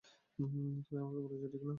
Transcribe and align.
তুমি 0.39 0.61
আমাকে 0.97 1.19
বলেছ, 1.23 1.43
ঠিক 1.45 1.61
না? 1.61 1.69